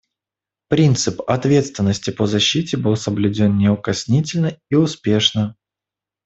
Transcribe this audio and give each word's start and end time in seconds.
Принцип 0.67 1.21
«ответственности 1.27 2.09
по 2.09 2.25
защите» 2.25 2.75
был 2.75 2.95
соблюден 2.95 3.59
неукоснительно 3.59 4.57
и 4.67 4.73
успешно. 4.73 5.55